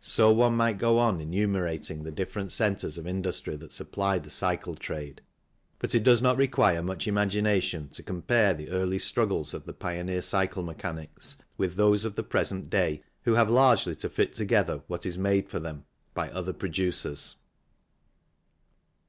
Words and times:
So 0.00 0.32
one 0.32 0.56
might 0.56 0.76
go 0.76 0.98
on 0.98 1.20
enumerating 1.20 2.02
the 2.02 2.10
different 2.10 2.50
centres 2.50 2.98
of 2.98 3.06
industry 3.06 3.54
that 3.54 3.70
supply 3.70 4.18
the 4.18 4.28
cycle 4.28 4.74
trade; 4.74 5.20
but 5.78 5.94
it 5.94 6.02
does 6.02 6.20
not 6.20 6.36
require 6.36 6.82
much 6.82 7.06
imagination 7.06 7.88
to 7.90 8.02
compare 8.02 8.54
the 8.54 8.70
early 8.70 8.98
struggles 8.98 9.54
of 9.54 9.64
the 9.64 9.72
pioneer 9.72 10.20
cycle 10.20 10.64
mechanics 10.64 11.36
with 11.56 11.76
those 11.76 12.04
of 12.04 12.16
the 12.16 12.24
present 12.24 12.70
day, 12.70 13.04
who 13.22 13.34
have 13.34 13.48
largely 13.48 13.94
to 13.94 14.08
fit 14.08 14.34
together 14.34 14.82
what 14.88 15.06
is 15.06 15.16
made 15.16 15.48
for 15.48 15.60
them 15.60 15.84
by 16.12 16.28
other 16.30 16.52
producers. 16.52 17.36